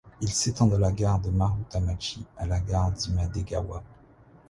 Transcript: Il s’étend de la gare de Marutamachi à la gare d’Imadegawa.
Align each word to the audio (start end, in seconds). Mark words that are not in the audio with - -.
Il 0.19 0.29
s’étend 0.29 0.65
de 0.65 0.77
la 0.77 0.91
gare 0.91 1.19
de 1.19 1.29
Marutamachi 1.29 2.25
à 2.35 2.47
la 2.47 2.59
gare 2.59 2.91
d’Imadegawa. 2.91 3.83